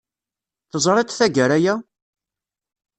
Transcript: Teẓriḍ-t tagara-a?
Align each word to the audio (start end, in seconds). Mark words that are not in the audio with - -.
Teẓriḍ-t 0.69 1.15
tagara-a? 1.19 1.75